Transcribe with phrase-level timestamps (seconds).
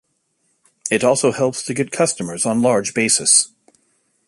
[0.89, 3.53] It also helps to get customers on large basis.